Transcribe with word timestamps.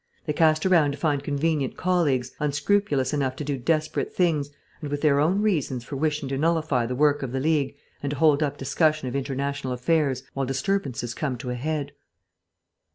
They 0.25 0.33
cast 0.33 0.65
around 0.65 0.93
to 0.93 0.97
find 0.97 1.23
convenient 1.23 1.77
colleagues, 1.77 2.31
unscrupulous 2.39 3.13
enough 3.13 3.35
to 3.35 3.43
do 3.43 3.55
desperate 3.59 4.11
things, 4.11 4.49
and 4.81 4.89
with 4.89 5.01
their 5.01 5.19
own 5.19 5.43
reasons 5.43 5.83
for 5.83 5.95
wishing 5.95 6.27
to 6.29 6.39
nullify 6.39 6.87
the 6.87 6.95
work 6.95 7.21
of 7.21 7.31
the 7.31 7.39
League 7.39 7.75
and 8.01 8.09
to 8.09 8.15
hold 8.17 8.41
up 8.41 8.57
discussion 8.57 9.07
of 9.07 9.15
international 9.15 9.73
affairs 9.73 10.23
while 10.33 10.47
disturbances 10.47 11.13
come 11.13 11.37
to 11.37 11.51
a 11.51 11.53
head." 11.53 11.91